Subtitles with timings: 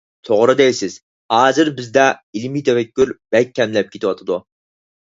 [0.27, 0.95] توغرا دەيسىز،
[1.35, 2.09] ھازىر بىزدە
[2.41, 4.43] ئىلمىي تەپەككۇر بەك كەملەپ كېتىۋاتىدۇ.